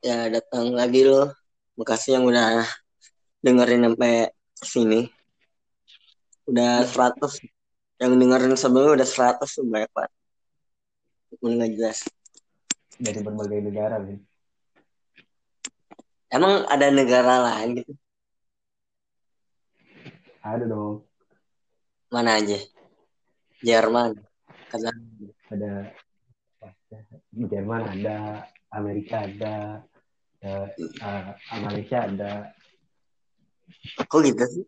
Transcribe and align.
ya 0.00 0.28
datang 0.32 0.72
lagi 0.72 1.04
lo. 1.04 1.32
Makasih 1.76 2.20
yang 2.20 2.24
udah 2.28 2.64
dengerin 3.40 3.88
sampai 3.88 4.32
sini. 4.56 5.00
Udah 6.48 6.84
100. 6.84 7.40
Yang 8.00 8.12
dengerin 8.16 8.56
sebelumnya 8.56 8.92
udah 9.00 9.08
100 9.08 9.48
tuh 9.48 9.64
banyak 9.68 9.90
banget. 9.92 10.12
Nggak 11.40 11.72
jelas. 11.76 12.00
dari 13.00 13.24
berbagai 13.24 13.64
negara 13.64 13.96
nih. 13.96 14.20
Emang 16.28 16.68
ada 16.68 16.86
negara 16.92 17.34
lain 17.48 17.80
gitu? 17.80 17.92
Ada 20.44 20.64
dong, 20.68 21.04
Mana 22.12 22.40
aja? 22.40 22.60
Jerman. 23.64 24.20
Kata 24.68 24.92
ada 25.50 25.72
Jerman 27.32 27.82
ada, 27.86 28.46
Amerika 28.70 29.24
ada, 29.24 29.84
eh, 30.40 30.66
eh, 30.76 31.60
Malaysia 31.60 32.04
ada. 32.04 32.32
kok 34.10 34.20
gitu 34.26 34.44
sih? 34.48 34.64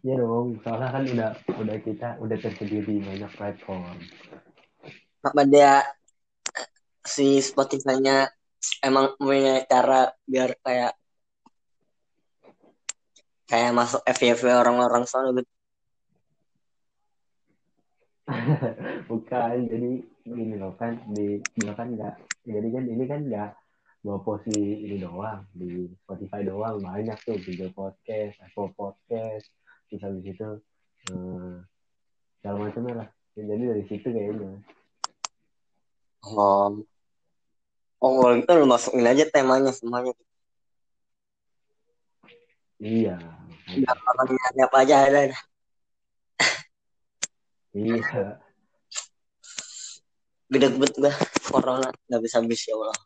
Ya 0.00 0.16
dong, 0.16 0.56
soalnya 0.64 0.88
kan 0.88 1.04
udah 1.04 1.30
udah 1.60 1.76
kita 1.84 2.08
udah 2.24 2.36
tersedia 2.40 2.80
di 2.80 3.04
banyak 3.04 3.30
platform. 3.36 4.00
Apa 5.20 5.42
dia 5.44 5.84
si 7.04 7.36
Spotify-nya 7.44 8.32
emang 8.80 9.12
punya 9.20 9.60
cara 9.68 10.08
biar 10.24 10.56
kayak 10.64 10.92
kayak 13.44 13.72
masuk 13.76 14.00
FYP 14.08 14.46
orang-orang 14.56 15.04
sono 15.04 15.36
gitu. 15.36 15.59
Bukan, 19.10 19.56
jadi 19.66 19.90
gini 20.22 20.54
loh 20.56 20.72
kan 20.78 20.96
di 21.10 21.42
dia 21.58 21.72
kan 21.74 21.90
nggak 21.90 22.14
jadi 22.46 22.68
kan 22.70 22.84
ini 22.86 23.04
kan 23.10 23.20
nggak 23.26 23.50
mau 24.06 24.22
posisi 24.24 24.86
ini 24.86 24.96
doang 25.02 25.44
di 25.52 25.90
Spotify 26.04 26.40
doang 26.46 26.80
banyak 26.80 27.18
tuh 27.26 27.36
Google 27.44 27.72
Podcast, 27.74 28.40
Apple 28.40 28.72
Podcast, 28.72 29.46
terus 29.90 30.00
habis 30.00 30.24
itu 30.24 30.48
eh, 31.12 31.54
segala 32.40 32.56
macamnya 32.64 32.94
lah. 33.04 33.08
Ya, 33.36 33.42
jadi 33.46 33.62
dari 33.76 33.84
situ 33.86 34.08
kayaknya. 34.08 34.58
Oh. 36.24 36.82
Oh, 38.00 38.16
kalau 38.16 38.40
gitu 38.40 38.52
lu 38.56 38.64
masukin 38.64 39.04
aja 39.04 39.28
temanya 39.28 39.76
semuanya. 39.76 40.16
Iya, 42.80 43.20
Biar 43.68 43.98
orangnya 44.08 44.64
apa 44.64 44.76
aja 44.80 44.96
ada. 45.04 45.49
Iya. 47.74 48.40
Gede 50.50 50.66
banget 50.74 50.94
gua 50.98 51.14
corona 51.46 51.88
nggak 52.10 52.22
bisa 52.26 52.42
habis 52.42 52.62
ya 52.66 52.74
Allah. 52.74 52.98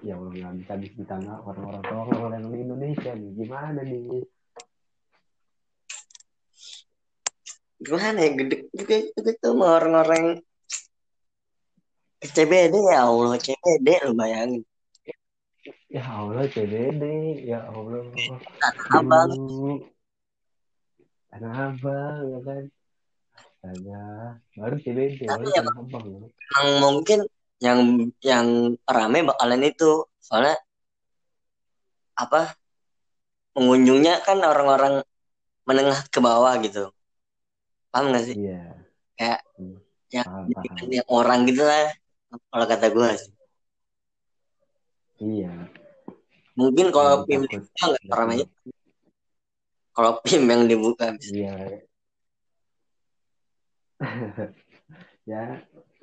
Ya 0.00 0.14
Allah 0.16 0.32
nggak 0.32 0.54
bisa 0.64 0.70
habis 0.72 0.92
di 0.96 1.04
tangan 1.04 1.38
orang-orang 1.44 1.84
tolol 1.84 2.32
yang 2.32 2.44
di 2.48 2.58
Indonesia 2.64 3.10
nih. 3.12 3.30
Gimana 3.36 3.80
nih? 3.84 4.24
Gimana 7.84 8.18
ya 8.24 8.30
gede 8.32 8.56
juga 8.72 8.96
juga 9.12 9.30
tuh 9.36 9.52
sama 9.52 9.66
orang-orang 9.76 10.24
CBD 12.24 12.74
ya 12.88 13.04
Allah 13.04 13.36
CBD 13.36 13.88
lu 14.08 14.16
bayangin. 14.16 14.64
Ya 15.94 16.02
Allah 16.10 16.50
CBD, 16.50 17.04
ya 17.46 17.70
Allah. 17.70 18.02
Abang 18.90 19.30
Tanah 21.34 21.74
abang 21.74 22.22
ya 22.30 22.38
kan. 22.46 22.64
Astaga, 23.34 24.04
baru 24.54 24.76
CBD, 24.78 25.18
baru 25.26 25.34
Tapi 25.34 25.46
ya, 25.50 25.62
abang 25.66 26.04
loh. 26.06 26.30
yang 26.30 26.68
mungkin 26.78 27.18
yang 27.58 27.78
yang 28.22 28.46
rame 28.86 29.26
bakalan 29.26 29.66
itu 29.66 30.06
soalnya 30.22 30.54
apa 32.14 32.54
pengunjungnya 33.50 34.22
kan 34.22 34.38
orang-orang 34.46 35.02
menengah 35.66 36.06
ke 36.06 36.22
bawah 36.22 36.54
gitu 36.62 36.94
paham 37.90 38.14
gak 38.14 38.30
sih 38.30 38.36
Iya, 38.38 38.62
kayak 39.18 39.40
Hmm. 39.58 39.78
yang 40.14 40.26
paham, 40.30 40.44
paham. 40.54 40.86
yang 40.94 41.08
orang 41.10 41.40
gitu 41.50 41.62
lah 41.66 41.90
kalau 42.52 42.66
kata 42.70 42.86
gue 42.94 43.08
sih 43.18 43.32
Iya. 45.18 45.52
mungkin 46.54 46.86
kalau 46.94 47.26
takut. 47.26 47.30
dibuka 47.30 47.82
nggak 47.90 48.02
ramai 48.14 48.44
kalau 49.94 50.18
PIM 50.26 50.44
yang 50.50 50.66
dibuka. 50.66 51.14
Iya. 51.22 51.54
ya, 55.30 55.42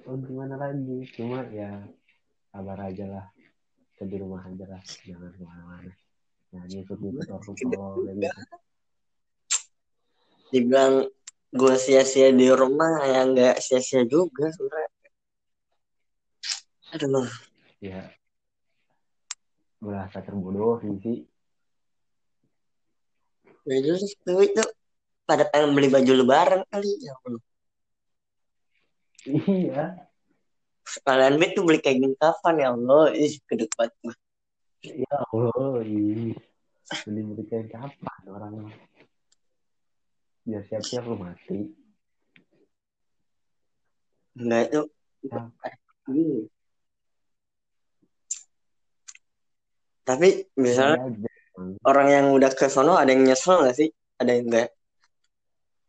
oh 0.07 0.17
gimana 0.17 0.55
lagi? 0.57 1.05
Cuma 1.13 1.43
ya 1.51 1.83
sabar 2.49 2.79
aja 2.87 3.05
lah. 3.05 3.25
Kita 3.93 4.09
di 4.09 4.17
rumah 4.17 4.41
aja 4.47 4.65
lah, 4.65 4.81
jangan 5.05 5.29
ke 5.29 5.39
mana-mana. 5.45 5.91
Nah, 6.51 6.63
ngikut-ngikut 6.67 7.27
orang 7.29 7.55
tolol 7.55 7.93
kayak 8.07 8.17
gitu. 8.17 8.57
dibilang 10.51 11.07
gue 11.51 11.75
sia-sia 11.79 12.27
di 12.35 12.51
rumah 12.51 12.99
ya 13.07 13.23
nggak 13.23 13.55
sia-sia 13.63 14.03
juga 14.03 14.51
sebenarnya 14.51 14.91
aduh 16.91 17.27
Ya, 17.81 18.13
merasa 19.81 20.21
terbodoh 20.21 20.77
sih. 21.01 21.25
Ya 23.67 23.77
jelas 23.81 24.13
tuh 24.25 24.41
itu 24.41 24.63
pada 25.25 25.45
pengen 25.47 25.71
beli 25.77 25.87
baju 25.87 26.11
lebaran 26.17 26.61
kali 26.67 26.91
ya. 27.01 27.13
Iya. 29.21 29.85
sekalian 30.81 31.37
beli 31.37 31.53
tuh 31.53 31.63
beli 31.63 31.79
kain 31.79 32.01
kafan 32.17 32.57
ya 32.57 32.73
Allah 32.73 33.13
ih 33.13 33.37
gede 33.45 33.69
banget 33.77 33.93
gua. 34.01 34.13
Ya 34.81 35.15
Allah, 35.29 35.85
ih. 35.85 36.33
Beli 37.05 37.21
beli 37.21 37.43
kayak 37.47 37.69
kapan 37.69 38.21
orang 38.27 38.53
biar 40.41 40.65
siap-siap 40.65 41.05
lu 41.05 41.15
mati. 41.21 41.69
enggak 44.35 44.61
itu 44.73 44.81
Ya. 45.21 45.37
Gini. 46.09 46.49
tapi 50.01 50.49
misalnya 50.57 50.97
aja. 51.07 51.30
Orang 51.85 52.07
yang 52.09 52.25
udah 52.31 52.51
ke 52.53 52.71
sono 52.71 52.95
ada 52.95 53.11
yang 53.11 53.27
nyesel 53.27 53.63
gak 53.65 53.75
sih? 53.75 53.89
Ada 54.21 54.31
yang 54.37 54.45
enggak 54.47 54.69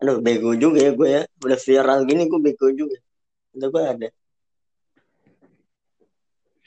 aduh 0.02 0.18
bego 0.18 0.50
juga 0.58 0.82
ya 0.82 0.90
gue 0.98 1.08
ya. 1.08 1.22
Udah 1.46 1.58
viral 1.62 2.02
gini 2.10 2.26
gue 2.26 2.40
bego 2.42 2.66
juga. 2.74 2.98
Udah 3.54 3.68
gue 3.70 3.82
ada. 3.86 4.08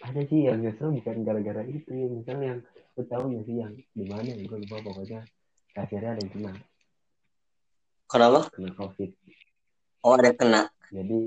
Ada 0.08 0.22
sih 0.32 0.48
yang 0.48 0.64
nyesel 0.64 0.96
bukan 0.96 1.28
gara-gara 1.28 1.68
itu, 1.68 1.90
ya. 1.92 2.08
misalnya 2.08 2.46
yang 2.56 2.60
lu 2.96 3.04
tahu 3.04 3.24
nggak 3.36 3.44
sih 3.44 3.56
yang 3.60 3.74
di 3.76 4.04
mana 4.08 4.30
ya? 4.32 4.44
Gue 4.48 4.58
lupa 4.64 4.80
pokoknya. 4.80 5.28
Kasirnya 5.76 6.16
ada 6.16 6.22
yang 6.24 6.32
kena. 6.32 6.52
Kenapa? 8.08 8.42
Kena 8.56 8.72
covid. 8.80 9.12
oh 10.08 10.14
ada 10.16 10.32
yang 10.32 10.40
kena. 10.40 10.62
Jadi 10.96 11.20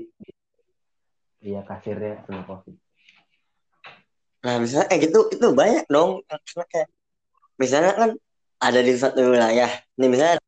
iya 1.45 1.61
kasirnya 1.61 2.25
kena 2.25 2.41
covid. 2.49 2.73
Nah, 4.39 4.55
misalnya 4.55 4.87
kayak 4.87 5.11
gitu, 5.11 5.19
itu 5.35 5.47
banyak 5.51 5.85
dong. 5.91 6.23
Maksudnya 6.23 6.65
kayak, 6.71 6.89
misalnya 7.61 7.93
kan 7.93 8.09
ada 8.59 8.79
di 8.79 8.93
satu 8.95 9.19
wilayah. 9.29 9.69
Nih, 9.99 10.09
misalnya 10.09 10.39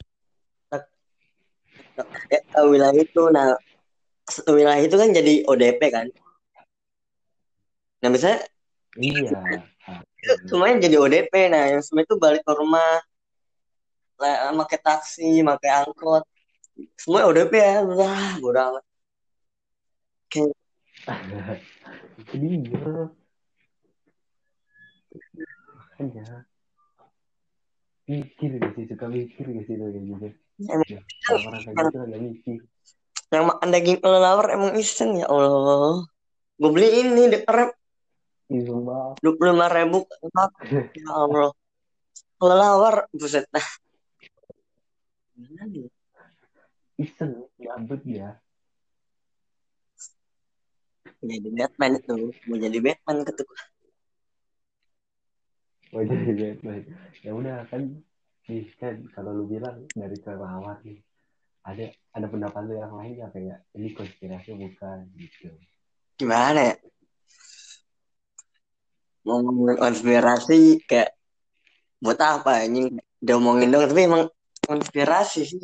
wilayah 2.66 2.98
itu, 2.98 3.24
nah, 3.30 3.54
satu 4.26 4.56
wilayah 4.58 4.82
itu 4.82 4.96
kan 4.96 5.10
jadi 5.12 5.34
ODP 5.46 5.82
kan. 5.92 6.08
Nah, 8.02 8.10
misalnya 8.10 8.42
Iya. 9.00 9.32
Itu 10.20 10.34
semuanya 10.52 10.84
jadi 10.84 11.00
ODP. 11.00 11.34
Nah, 11.48 11.64
yang 11.72 11.82
semua 11.84 12.04
itu 12.04 12.20
balik 12.20 12.44
ke 12.44 12.52
rumah, 12.52 13.00
lah, 14.20 14.52
pakai 14.68 14.80
taksi, 14.84 15.40
pakai 15.40 15.72
angkot. 15.88 16.24
Semua 17.00 17.32
ODP 17.32 17.54
ya. 17.56 17.80
Wah, 17.88 18.36
bodo 18.44 18.60
amat. 18.60 18.84
Kayak, 20.32 20.56
itu 22.20 22.36
dia. 22.64 23.12
Makanya 25.76 26.51
mikir 28.12 28.60
gak 28.60 28.72
sih 28.76 28.86
suka 28.92 29.08
mikir 29.08 29.46
sih 29.64 29.76
tuh 29.80 29.88
kayak 29.88 30.04
gitu. 30.04 30.28
emang 30.68 30.88
Ya, 30.92 31.00
orang-orang 31.32 31.62
kayak 31.64 31.76
gitu 31.88 31.98
agak 32.04 32.20
mikir. 32.20 32.60
yang 33.32 33.48
makan 33.48 33.68
daging 33.72 34.00
kelelawar 34.04 34.48
emang 34.52 34.76
iseng 34.76 35.16
ya 35.16 35.28
Allah. 35.32 36.04
Gue 36.60 36.70
beli 36.76 36.90
ini 37.00 37.32
di 37.32 37.40
rep 37.48 37.72
dua 38.52 39.16
puluh 39.40 39.56
lima 39.56 39.72
ribu 39.72 40.04
ya 40.92 41.08
Allah 41.16 41.56
kelelawar 42.36 42.96
buset 43.16 43.48
nah? 43.56 43.68
Iseng, 47.00 47.48
gabut 47.56 48.04
ya. 48.04 48.36
jadi 51.22 51.50
Batman 51.54 52.02
itu 52.02 52.34
mau 52.50 52.58
jadi 52.58 52.78
Batman 52.82 53.16
gitu 53.26 53.44
Oh 55.92 56.04
jadi 56.08 56.32
Batman. 56.32 56.88
Ya 57.20 57.32
udah 57.36 57.68
kan, 57.68 58.00
nih 58.48 58.64
kan 58.80 58.96
kalau 59.12 59.36
lu 59.36 59.44
bilang 59.52 59.84
dari 59.92 60.16
kelelawar 60.24 60.80
nih, 60.88 61.04
ada 61.68 61.92
ada 62.16 62.28
pendapat 62.32 62.62
lu 62.64 62.80
yang 62.80 62.96
lain 62.96 63.20
kayak 63.20 63.60
ini 63.76 63.92
konspirasi 63.92 64.56
bukan 64.56 65.12
gitu. 65.20 65.52
gimana 66.16 66.72
ya? 66.72 66.76
Mau 69.28 69.44
ngomongin 69.44 69.78
konspirasi 69.78 70.80
kayak 70.88 71.12
buat 72.00 72.18
apa 72.18 72.64
anjing? 72.64 72.96
Udah 73.22 73.36
ngomongin 73.38 73.70
dong 73.70 73.86
tapi 73.92 74.02
emang 74.08 74.24
konspirasi 74.64 75.44
sih 75.44 75.60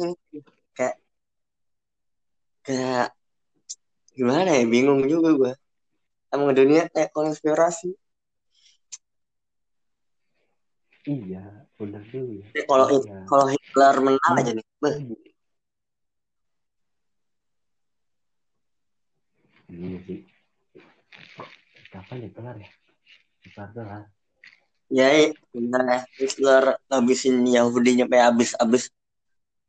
kayak 0.76 1.00
kayak 2.68 3.16
gimana 4.12 4.50
ya? 4.60 4.64
Bingung 4.68 5.08
juga 5.08 5.30
gue 5.34 5.54
emang 6.36 6.52
dunia 6.52 6.92
kayak 6.92 7.16
konspirasi 7.16 7.96
iya 11.08 11.44
benar 11.80 12.04
juga. 12.12 12.46
Ya, 12.56 12.64
kalau 12.70 12.86
Iya. 12.92 13.18
kalau 13.32 13.46
Hitler 13.48 13.96
menang 14.04 14.34
aja 14.40 14.52
nih 14.54 14.66
iya 19.68 19.98
sih. 20.08 20.20
Kapan 21.92 22.18
ya 22.24 22.30
kelar 22.36 22.56
ya? 22.60 22.70
Kelar 23.56 23.70
kelar. 23.76 24.04
Ya 24.88 25.08
iya, 25.12 25.30
bener 25.52 25.82
ya. 25.84 26.00
Hitler 26.20 26.64
ngabisin 26.88 27.44
Yahudi 27.48 28.00
nyampe 28.00 28.16
habis-habis 28.20 28.84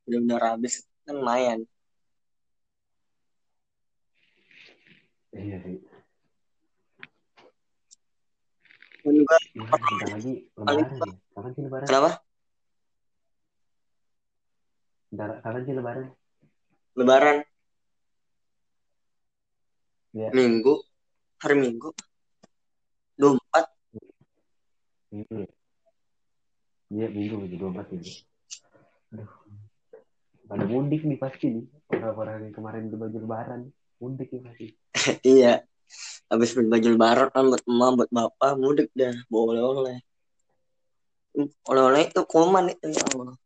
benar-benar 0.07 0.43
habis. 0.55 0.75
Kan 1.07 1.15
lumayan. 1.19 1.61
Iya 5.35 5.57
sih 5.65 5.79
dan 9.09 9.15
gue 9.15 9.18
Gimana 9.18 9.18
bentar 9.29 10.09
lagi 10.17 10.33
lebaran 10.57 10.89
ya 10.89 11.13
kapan 11.37 11.51
sih 11.53 11.63
lebaran? 11.63 11.87
Kenapa? 11.87 12.11
Bentar 15.13 15.29
kapan 15.45 15.61
sih 15.65 15.75
lebaran? 15.77 16.07
Lebaran. 16.97 17.37
Ya. 20.17 20.29
Minggu. 20.33 20.75
Hari 21.39 21.55
Minggu. 21.55 21.89
24 23.19 23.67
minggu 25.11 25.35
ya 25.43 25.49
iya 26.89 27.07
minggu 27.11 27.35
minggu 27.41 27.57
dua 27.59 27.71
empat 27.75 27.87
minggu 27.91 28.15
aduh. 29.11 29.31
Pada 30.49 30.65
mudik 30.65 31.05
nih 31.05 31.21
pasti 31.21 31.47
nih. 31.53 31.65
Orang-orang 31.93 32.49
yang 32.49 32.55
kemarin 32.57 32.89
di 32.89 32.97
baju 32.97 33.19
lebaran. 33.21 33.61
Mudik 34.01 34.33
nih 34.33 34.43
pasti. 34.49 34.67
Iya 35.37 35.61
habis 36.29 36.53
beli 36.53 36.69
baju 36.69 36.89
lebaran 36.93 37.29
kan 37.33 37.45
buat 37.49 37.63
emak 37.65 37.91
buat 37.97 38.11
bapak 38.13 38.53
mudik 38.61 38.89
dah 38.93 39.17
bawa 39.33 39.45
oleh-oleh. 39.57 39.99
Oleh-oleh 41.71 42.03
itu 42.09 42.21
kuman 42.29 42.69
itu 42.73 42.87
ya 42.93 43.05
Allah. 43.17 43.37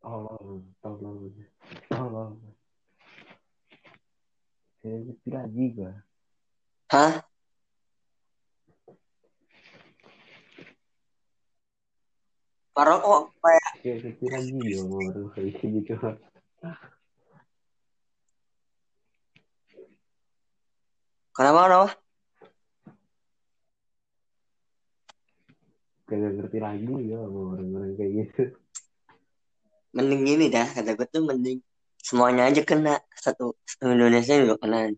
Tolong 0.00 0.64
tolong 0.80 1.18
tolong 1.92 2.34
saya 4.80 4.96
ngerti 4.96 5.28
lagi 5.28 5.64
gua 5.76 5.92
hah? 6.88 7.20
Parah 12.72 12.96
kok 12.96 13.22
kayak 13.80 14.20
lagi 14.20 14.52
dia 14.60 14.80
orang 14.84 15.32
kayak 15.32 15.56
gitu 15.64 15.94
kenapa 21.40 21.60
kenapa? 21.64 21.90
Kayak 26.04 26.30
ngerti 26.36 26.58
lagi 26.58 26.84
mau 26.84 27.54
orang-orang 27.54 27.92
kayak 27.96 28.12
gitu. 28.18 28.42
Mending 29.96 30.22
gini 30.26 30.46
dah 30.52 30.66
kata 30.68 30.98
gue 30.98 31.06
tuh 31.08 31.22
mending 31.24 31.64
semuanya 32.02 32.50
aja 32.50 32.60
kena. 32.66 33.00
Satu 33.16 33.56
Indonesia 33.80 34.36
juga 34.36 34.60
kena. 34.60 34.90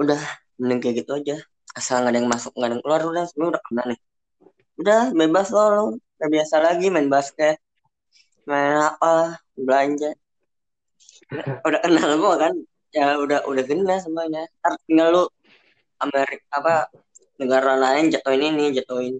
Udah 0.00 0.22
mending 0.56 0.80
kayak 0.80 1.04
gitu 1.04 1.12
aja. 1.18 1.36
Asal 1.74 2.06
nggak 2.06 2.14
ada 2.14 2.18
yang 2.22 2.30
masuk 2.30 2.54
nggak 2.54 2.68
ada 2.70 2.74
yang 2.78 2.82
keluar 2.86 3.02
udah 3.04 3.24
semua 3.28 3.48
udah 3.52 3.62
kena 3.68 3.82
nih. 3.90 4.00
Udah 4.80 5.00
bebas 5.12 5.46
lo 5.50 5.64
lo 5.68 5.82
udah 5.98 6.28
biasa 6.30 6.54
lagi 6.62 6.86
main 6.94 7.10
basket 7.10 7.58
main 8.48 8.76
apa? 8.80 9.40
Belanja. 9.56 10.10
Udah, 11.64 11.80
kenal 11.82 12.06
semua 12.14 12.34
kan? 12.38 12.54
Ya 12.94 13.18
udah 13.18 13.40
udah 13.48 13.64
kena 13.66 13.96
semuanya. 13.98 14.46
Ntar 14.62 14.72
tinggal 14.86 15.08
lu 15.10 15.24
Amerika 15.98 16.46
apa 16.54 16.74
negara 17.40 17.74
lain 17.74 18.12
jatuhin 18.14 18.54
ini 18.54 18.70
jatuhin 18.78 19.18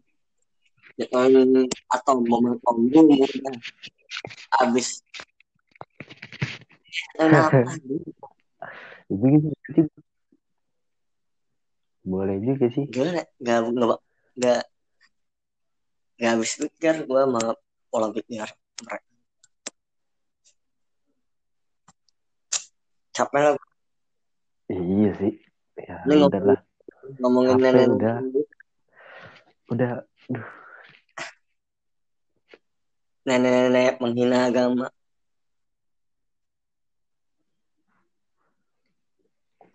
jatuhin 0.95 1.67
atau 1.91 2.23
bom 2.23 2.55
bom 2.63 2.79
bom 2.87 3.07
gitu 3.19 3.43
boleh 12.05 12.37
juga 12.45 12.67
sih. 12.69 12.85
Gimana? 12.93 13.25
Nggak 13.41 13.59
nggak 13.75 13.99
nggak 14.39 14.63
nggak 16.15 16.31
habis 16.31 16.53
pikir 16.61 16.95
gue 17.09 17.21
sama 17.27 17.57
pola 17.91 18.09
pikir 18.13 18.47
mereka 18.85 19.14
capek 23.15 23.41
lah. 23.41 23.55
Iya 24.69 25.11
sih. 25.21 25.33
Ya 25.79 25.97
Ini 26.07 26.15
ngomong- 26.21 26.63
ngomongin 27.21 27.57
Capek 27.57 27.71
nenek 27.75 27.89
udah. 27.95 28.17
udah 29.73 29.91
nenek-nenek 33.25 33.95
menghina 34.03 34.39
agama. 34.49 34.87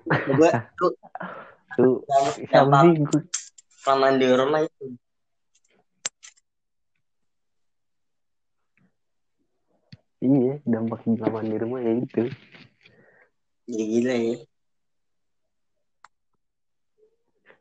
Gue 0.10 0.50
tuh 0.80 0.92
tuh 1.78 1.94
sama 2.50 2.82
kelamaan 3.84 4.16
di 4.18 4.28
rumah 4.34 4.60
itu. 4.66 4.86
Iya 10.20 10.60
dampak 10.68 11.00
kelamaan 11.08 11.48
di 11.48 11.58
rumah 11.64 11.80
ya 11.80 11.92
itu 11.96 12.24
jadi 13.69 13.86
gila 13.86 14.16
ya. 14.18 14.36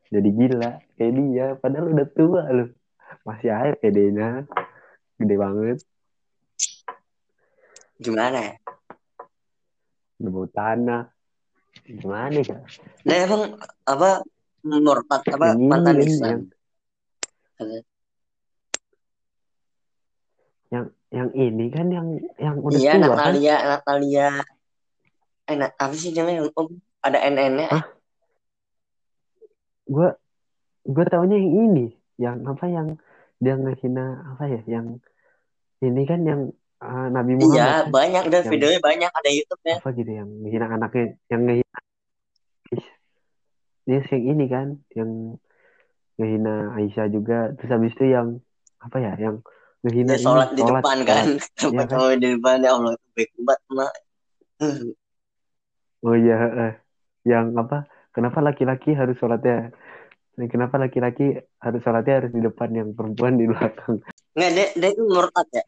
Jadi 0.08 0.28
gila 0.32 0.70
kayak 0.96 1.12
dia 1.12 1.46
padahal 1.60 1.92
udah 1.92 2.08
tua 2.16 2.42
loh. 2.48 2.68
Masih 3.28 3.52
aja 3.52 3.76
pedenya 3.76 4.48
gede 5.20 5.36
banget. 5.36 5.78
Gimana 8.00 8.38
ya? 8.40 8.54
Udah 10.16 10.30
bau 10.32 10.48
tanah. 10.48 11.02
Gimana 11.84 12.40
ya? 12.40 12.56
Nah 13.04 13.16
emang 13.20 13.42
apa 13.84 14.24
murtad 14.64 15.22
apa 15.28 15.46
mantan 15.60 15.96
kan, 15.96 16.08
Islam 16.08 16.38
yang- 17.58 17.84
yang 20.68 20.84
yang 21.08 21.28
ini 21.32 21.66
kan 21.72 21.86
yang 21.88 22.06
yang 22.36 22.56
udah 22.60 22.80
iya 22.80 22.92
tua 22.96 23.16
kan? 23.16 23.32
Natalia 23.36 24.28
Na- 25.56 25.74
apa 25.78 25.94
sih 25.96 26.12
namanya? 26.12 26.50
Om, 26.52 26.68
ada 27.00 27.18
NN 27.22 27.52
nya 27.56 27.66
Hah? 27.72 27.84
gue 29.88 30.08
gue 30.84 31.04
taunya 31.08 31.40
yang 31.40 31.52
ini 31.72 31.86
yang 32.20 32.44
apa 32.44 32.68
yang 32.68 33.00
dia 33.40 33.56
ngehina 33.56 34.36
apa 34.36 34.44
ya 34.44 34.60
yang 34.68 35.00
ini 35.80 36.02
kan 36.04 36.20
yang 36.28 36.40
ah, 36.84 37.08
Nabi 37.08 37.40
Muhammad 37.40 37.56
iya 37.56 37.68
kan? 37.88 37.88
banyak 37.88 38.24
dan 38.28 38.42
Yang- 38.44 38.52
videonya 38.52 38.80
banyak 38.84 39.10
ada 39.14 39.30
YouTube 39.32 39.62
ya 39.64 39.76
apa 39.80 39.88
gitu 39.96 40.12
yang 40.12 40.28
ngehina 40.44 40.66
anaknya 40.68 41.04
yang 41.32 41.40
ngehina 41.48 41.78
dia 43.88 44.04
yang 44.04 44.24
ini 44.36 44.44
kan 44.52 44.66
yang 44.92 45.10
ngehina 46.20 46.76
Aisyah 46.76 47.08
juga. 47.08 47.56
Terus 47.56 47.70
habis 47.72 47.96
itu 47.96 48.04
yang 48.12 48.36
apa 48.84 49.00
ya 49.00 49.12
yang 49.16 49.40
ngehina 49.80 50.18
dia 50.18 50.20
sholat 50.20 50.52
ini 50.52 50.60
di 50.60 50.62
depan 50.68 50.98
kan. 51.08 51.24
Iya 51.38 51.78
Pas 51.78 51.86
kan? 51.88 51.96
cowok 51.96 52.12
di 52.20 52.28
depan 52.36 52.56
ya 52.60 52.70
Allah 52.76 52.92
baik 53.16 53.30
banget 53.40 53.60
mak 53.72 53.92
oh 56.08 56.16
iya 56.16 56.36
eh. 56.72 56.74
yang 57.28 57.52
apa? 57.60 57.84
Kenapa 58.16 58.40
laki-laki 58.40 58.96
harus 58.96 59.20
sholatnya? 59.20 59.68
Kenapa 60.48 60.80
laki-laki 60.80 61.36
harus 61.60 61.80
sholatnya 61.84 62.24
harus 62.24 62.32
di 62.32 62.40
depan 62.40 62.72
yang 62.72 62.88
perempuan 62.96 63.36
di 63.36 63.44
belakang? 63.44 64.00
Nggak 64.32 64.50
dia 64.56 64.66
dia 64.72 64.90
itu 64.96 65.04
murtad 65.04 65.46
ya? 65.52 65.64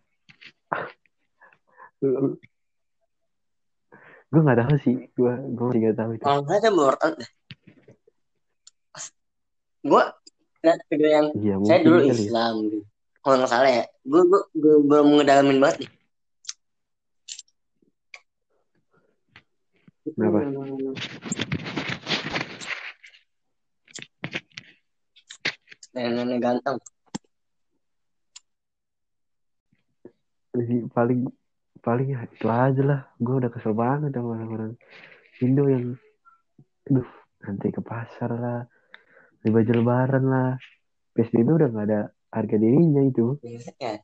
Gue 4.30 4.40
nggak 4.47 4.62
tahu 4.62 4.75
sih. 4.80 4.97
Gue 5.12 5.35
gue 5.37 5.64
masih 5.68 5.80
nggak 5.85 5.99
tahu 6.00 6.11
itu. 6.16 6.25
Kalau 6.25 6.40
nggak 6.47 6.59
ada 6.64 6.70
murtad. 6.73 7.12
Deh 7.20 7.30
gue 9.80 10.04
video 10.92 11.09
yang 11.09 11.26
iya 11.40 11.56
saya 11.64 11.80
mungkin 11.80 11.87
dulu 11.88 12.00
ya. 12.04 12.12
Islam. 12.14 12.56
Kalau 13.20 13.35
nggak 13.37 13.50
salah 13.52 13.70
ya. 13.70 13.85
Gue 14.06 14.23
gue 14.25 14.42
gue 14.56 14.75
belum 14.87 15.06
ngedalamin 15.20 15.59
banget 15.61 15.76
nih 15.85 15.90
Kenapa? 20.00 20.38
nenek 25.90 26.38
ganteng. 26.40 26.78
Jadi 30.57 30.76
paling 30.90 31.21
paling 31.85 32.09
ya 32.16 32.25
itu 32.25 32.47
aja 32.49 32.83
lah. 32.83 33.00
Gue 33.21 33.37
udah 33.45 33.50
kesel 33.52 33.76
banget 33.76 34.16
sama 34.16 34.40
orang-orang 34.40 34.73
Indo 35.45 35.69
yang 35.69 35.97
aduh 36.88 37.11
nanti 37.45 37.69
ke 37.69 37.80
pasar 37.85 38.30
lah. 38.33 38.61
Di 39.40 39.52
baju 39.52 39.73
lebaran 39.73 40.25
lah. 40.25 40.50
PSBB 41.12 41.49
udah 41.49 41.69
gak 41.75 41.87
ada 41.90 42.00
harga 42.30 42.57
dirinya 42.57 43.02
itu. 43.02 43.37
Ya. 43.76 43.99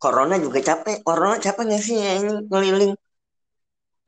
corona 0.00 0.40
juga 0.40 0.64
capek. 0.64 1.04
Corona 1.04 1.36
capek 1.36 1.64
gak 1.68 1.82
sih 1.84 2.00
anjing 2.00 2.48
ngeliling 2.48 2.96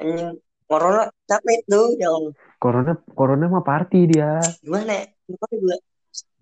anjing. 0.00 0.38
Corona 0.64 1.04
capek 1.28 1.58
tuh 1.68 1.86
ya 2.00 2.08
Allah. 2.08 2.32
Corona 2.56 2.92
corona 3.12 3.44
mah 3.50 3.60
party 3.60 4.00
dia. 4.08 4.40
Gimana 4.64 5.04
ya? 5.04 5.04
Gimana 5.28 5.54
juga 5.60 5.76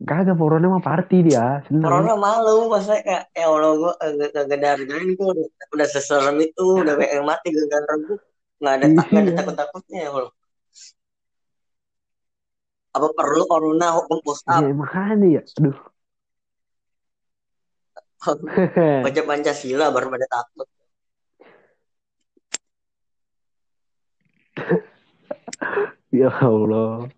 kagak 0.01 0.37
corona 0.39 0.67
mah 0.71 0.83
party 0.83 1.17
dia 1.27 1.63
seneng. 1.67 1.83
Corona 1.83 2.15
malu 2.15 2.71
masa 2.71 2.99
kayak 3.03 3.31
ya 3.35 3.47
Allah 3.47 3.71
gue 3.75 3.93
gak, 3.99 4.31
gak 4.49 4.59
ada 4.59 4.69
hargain 4.79 5.09
gue 5.19 5.27
udah, 5.35 5.47
udah 5.75 5.87
seserem 5.91 6.37
itu 6.41 6.67
udah 6.83 6.95
kayak 6.99 7.13
yang 7.19 7.27
mati 7.27 7.49
gara-gara 7.55 7.95
gue 8.07 8.19
nggak 8.61 8.75
ada 8.77 8.87
tak 8.93 9.07
nggak 9.09 9.23
ada 9.25 9.31
Iya. 9.31 9.39
takut 9.41 9.55
takutnya 9.57 9.99
ya 10.05 10.11
Allah. 10.15 10.33
Apa 12.91 13.07
perlu 13.15 13.43
corona 13.47 13.87
hukum 13.99 14.19
push 14.27 14.43
up 14.51 14.61
Iya 14.63 14.75
makanya 14.75 15.27
ya 15.39 15.43
aduh. 15.59 15.79
Baca 19.05 19.21
Pancasila 19.25 19.87
baru 19.95 20.07
pada 20.13 20.27
takut 20.29 20.69
ya 26.21 26.31
Allah. 26.41 27.09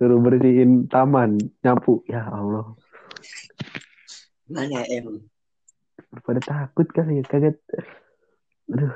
Suruh 0.00 0.18
bersihin 0.20 0.88
taman 0.88 1.36
nyapu. 1.60 2.02
Ya 2.08 2.24
Allah. 2.26 2.72
Ya 4.48 4.82
emang 4.92 5.26
pada 6.22 6.40
takut 6.40 6.86
kali 6.94 7.20
ya 7.20 7.24
kaget. 7.26 7.56
Aduh. 8.72 8.94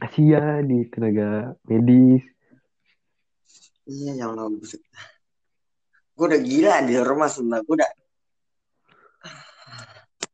Kasihan 0.00 0.64
di 0.64 0.88
tenaga 0.88 1.54
medis. 1.68 2.24
Iya 3.84 4.24
ya 4.24 4.24
Allah. 4.32 4.48
Gue 6.16 6.26
udah 6.26 6.40
gila 6.40 6.74
di 6.84 6.94
rumah 7.00 7.28
sumpah 7.28 7.60
gue 7.64 7.74
udah 7.80 7.90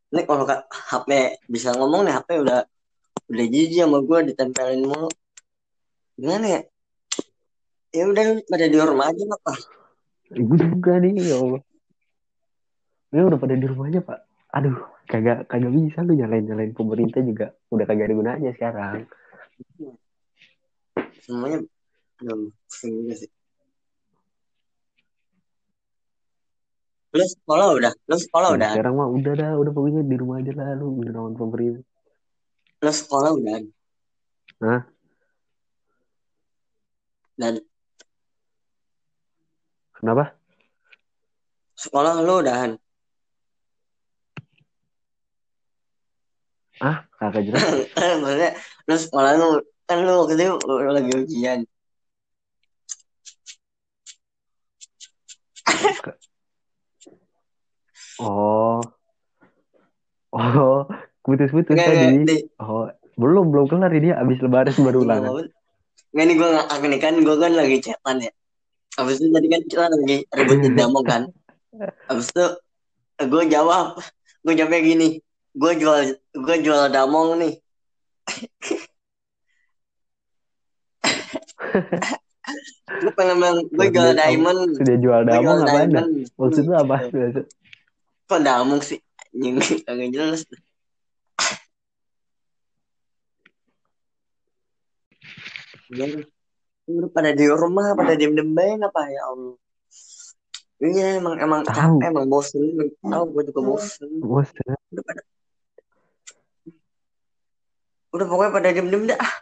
ini 0.07 0.23
kalau 0.23 0.47
kak 0.47 0.71
HP 0.71 1.11
bisa 1.51 1.75
ngomong 1.75 2.07
nih 2.07 2.15
HP 2.15 2.41
udah 2.47 2.63
udah 3.27 3.47
jijik 3.49 3.81
sama 3.83 3.99
gue 4.05 4.19
ditempelin 4.33 4.83
mulu. 4.85 5.09
Gimana 6.17 6.47
ya? 6.47 6.61
Ya 7.97 8.05
udah 8.09 8.25
pada 8.45 8.67
di 8.69 8.77
rumah 8.77 9.09
aja 9.09 9.25
apa 9.25 9.55
ibu 10.35 10.55
juga 10.59 10.99
nih 10.99 11.23
ya 11.23 11.39
Allah. 11.39 11.63
Ini 13.15 13.23
udah 13.23 13.39
pada 13.39 13.55
di 13.55 13.67
rumahnya 13.67 14.01
pak. 14.03 14.19
Aduh 14.53 14.77
kagak 15.07 15.47
kagak 15.47 15.71
bisa 15.71 16.03
lu 16.03 16.19
nyalain 16.19 16.43
nyalain 16.43 16.73
pemerintah 16.75 17.23
juga. 17.23 17.55
Udah 17.71 17.85
kagak 17.87 18.11
ada 18.11 18.15
gunanya 18.19 18.51
sekarang. 18.59 19.07
Semuanya 21.23 21.63
pusing 22.67 22.93
juga 23.07 23.15
sih. 23.23 23.31
Lu 27.17 27.25
sekolah 27.25 27.67
udah? 27.73 27.93
Lu 28.11 28.17
sekolah 28.21 28.49
Ya, 28.53 28.57
udah? 28.61 28.71
sekarang 28.77 28.95
mah 28.99 29.09
udah 29.09 29.33
dah. 29.39 29.53
Udah 29.57 29.73
pokoknya 29.73 30.03
di 30.05 30.17
rumah 30.21 30.43
aja 30.43 30.53
lah 30.53 30.75
lu 30.77 31.01
udah 31.01 31.13
lawan 31.17 31.35
pemerintah 31.39 31.87
lu 32.85 32.93
sekolah 32.93 33.31
udah 33.33 33.61
Hah? 34.61 34.83
dan 37.37 37.61
kenapa? 39.93 40.33
Sekolah 41.77 42.25
lu 42.25 42.41
udahan? 42.41 42.81
Ah 46.81 47.05
kagak 47.21 47.49
jelas. 47.49 47.61
Maksudnya 48.25 48.51
lu 48.89 48.97
sekolah 48.97 49.33
lu 49.37 49.49
kan 49.89 49.99
lu 50.05 50.13
waktu 50.25 50.35
itu 50.41 50.57
lu 50.65 50.93
lagi 50.93 51.13
ujian. 51.13 51.61
Oh. 58.21 58.81
Oh 60.33 60.89
putus-putus 61.27 61.75
tadi 61.75 62.23
di, 62.23 62.47
oh 62.63 62.87
belum 63.19 63.51
belum 63.51 63.67
kelar 63.67 63.91
ini 63.91 64.15
abis 64.15 64.39
lebaran 64.39 64.77
baru 64.79 64.99
ulangan 65.03 65.51
Nggak 66.17 66.27
nih 66.33 66.37
gue 66.41 66.49
ngakak 66.49 66.81
nih 66.89 67.01
kan 67.03 67.15
gue 67.21 67.37
kan 67.37 67.53
lagi 67.53 67.77
chatan 67.85 68.25
ya. 68.25 68.33
Abis 68.97 69.21
itu 69.21 69.29
tadi 69.29 69.53
kan 69.53 69.61
kita 69.69 69.85
lagi 69.93 70.25
ributin 70.33 70.73
damong 70.81 71.05
kan. 71.05 71.23
Abis 72.09 72.33
itu 72.33 72.47
gue 73.21 73.45
jawab, 73.53 74.01
gue 74.41 74.53
jawabnya 74.57 74.81
gini, 74.81 75.21
gue 75.53 75.73
jual 75.77 76.17
gue 76.17 76.57
jual 76.65 76.89
damong 76.89 77.37
nih. 77.37 77.55
gue 83.05 83.13
pengen 83.13 83.37
bilang 83.37 83.61
gue 83.69 83.87
jual 83.93 84.17
diamond. 84.17 84.73
sudah 84.81 84.97
jual 84.97 85.21
damong 85.29 85.69
apa 85.69 85.85
maksud 86.39 86.65
lu 86.65 86.75
apa 86.81 87.13
Kok 88.25 88.41
damong 88.41 88.81
sih? 88.81 88.97
Anjing 89.37 89.61
kagak 89.85 90.17
jelas. 90.17 90.49
Lu 96.87 97.07
pada 97.11 97.31
di 97.35 97.47
rumah, 97.51 97.95
pada 97.99 98.15
diem-diem 98.15 98.79
apa 98.83 99.01
ya 99.11 99.23
Allah. 99.27 99.55
Iya 100.77 101.19
emang 101.19 101.41
emang 101.41 101.65
Tahu. 101.65 101.73
capek 101.99 102.05
emang 102.13 102.27
bosen. 102.29 102.63
Tahu 103.01 103.25
gue 103.33 103.43
juga 103.49 103.61
bosen. 103.65 104.09
bosan 104.21 104.77
Udah 104.93 105.05
pada 105.05 105.23
udah 108.13 108.27
pokoknya 108.29 108.53
pada 108.53 108.69
diem-diem 108.73 109.05
dah. 109.09 109.19
Ah. 109.19 109.35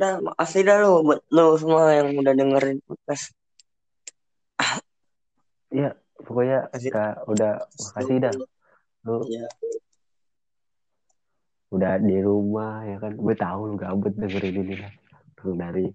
Dah 0.00 0.14
makasih 0.20 0.64
dah 0.64 0.76
lu 0.80 1.04
buat 1.04 1.20
lu 1.28 1.46
semua 1.60 1.92
yang 1.92 2.12
udah 2.16 2.32
dengerin 2.32 2.78
podcast. 2.84 3.32
ya 5.70 5.94
pokoknya 6.18 6.66
Makasih. 6.66 6.90
kak 6.90 7.14
udah 7.30 7.52
makasih 7.62 8.16
dah 8.18 8.32
lu 9.06 9.16
Iya. 9.24 9.46
udah 11.70 11.92
di 12.02 12.18
rumah 12.18 12.82
ya 12.84 12.98
kan 12.98 13.14
gue 13.14 13.34
tahu 13.38 13.60
lu 13.70 13.74
gabut 13.78 14.10
dengerin 14.18 14.66
ini 14.66 14.74
lah 14.82 14.90
Lu 15.44 15.52
dari 15.56 15.86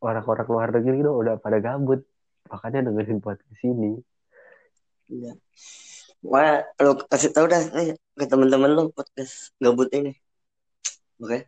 orang-orang 0.00 0.46
luar 0.48 0.68
negeri 0.72 1.00
itu 1.00 1.10
udah 1.12 1.34
pada 1.40 1.58
gabut 1.58 2.04
makanya 2.46 2.90
dengerin 2.90 3.18
podcast 3.18 3.62
ini 3.66 3.98
Iya. 5.06 5.38
Pokoknya 6.18 6.54
lu 6.82 6.92
kasih 7.06 7.30
tau 7.30 7.46
dah 7.46 7.62
nih 7.62 7.94
ke 7.94 8.24
teman-teman 8.26 8.70
lu 8.74 8.82
podcast 8.90 9.54
gabut 9.62 9.86
ini. 9.94 10.10
Oke. 11.22 11.46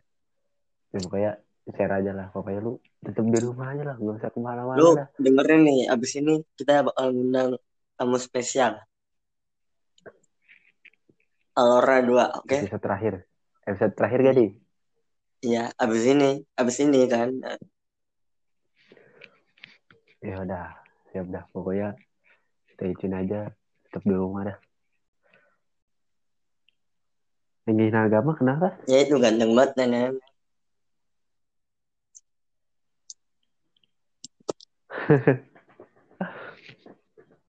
ya 0.89 0.99
pokoknya 1.05 1.31
share 1.69 1.93
aja 2.01 2.11
lah 2.17 2.27
pokoknya 2.33 2.59
lu 2.65 2.73
tetap 3.03 3.21
di 3.29 3.39
rumah 3.45 3.69
aja 3.75 3.83
lah 3.93 3.95
nggak 4.01 4.15
usah 4.17 4.31
ke 4.33 4.39
mana-mana 4.41 4.79
Lu 4.79 4.97
dah 4.97 5.05
dengerin 5.21 5.61
nih 5.67 5.79
abis 5.91 6.11
ini 6.17 6.41
kita 6.57 6.81
bakal 6.87 7.13
ngundang 7.13 7.59
tamu 7.99 8.17
spesial. 8.17 8.79
Alora 11.59 11.99
2, 11.99 12.39
oke? 12.39 12.57
episode 12.63 12.79
terakhir 12.79 13.13
episode 13.67 13.93
terakhir 13.93 14.19
gak 14.23 14.35
di 14.39 14.47
Iya, 15.39 15.71
abis 15.79 16.03
ini, 16.11 16.43
abis 16.59 16.77
ini 16.83 16.99
kan. 17.07 17.29
ya 20.19 20.35
udah 20.43 20.75
siap 21.09 21.31
dah 21.31 21.43
pokoknya 21.55 21.95
stay 22.75 22.91
tune 22.99 23.15
aja 23.15 23.47
tetap 23.87 24.03
di 24.03 24.11
rumah 24.11 24.51
dah 24.51 24.57
hina 27.69 28.03
agama 28.09 28.35
kenapa 28.35 28.75
Ya 28.89 29.05
itu 29.05 29.15
ganteng 29.21 29.53
banget 29.53 29.77
nenek. 29.77 30.17